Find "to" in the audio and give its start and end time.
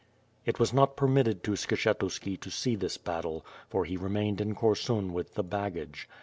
1.43-1.51, 2.39-2.49